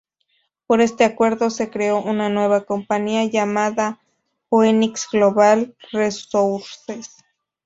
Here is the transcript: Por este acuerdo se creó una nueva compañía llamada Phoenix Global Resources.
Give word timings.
Por 0.65 0.81
este 0.81 1.03
acuerdo 1.03 1.51
se 1.51 1.69
creó 1.69 2.01
una 2.01 2.27
nueva 2.27 2.61
compañía 2.63 3.23
llamada 3.25 3.99
Phoenix 4.49 5.07
Global 5.11 5.75
Resources. 5.91 7.17